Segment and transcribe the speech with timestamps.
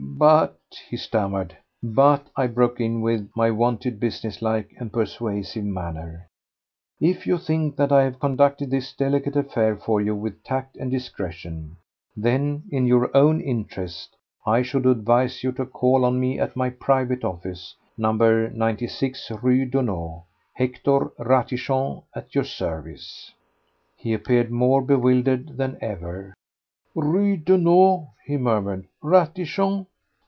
[0.21, 0.55] "But—"
[0.87, 1.57] he stammered.
[1.81, 6.27] "But," I broke in with my wonted business like and persuasive manner,
[6.99, 10.91] "if you think that I have conducted this delicate affair for you with tact and
[10.91, 11.75] discretion,
[12.15, 16.69] then, in your own interest I should advise you to call on me at my
[16.69, 18.11] private office, No.
[18.13, 20.21] 96 Rue Daunou.
[20.53, 23.33] Hector Ratichon, at your service."
[23.97, 26.35] He appeared more bewildered than ever.
[26.93, 28.87] "Rue Daunou," he murmured.
[29.01, 29.87] "Ratichon!"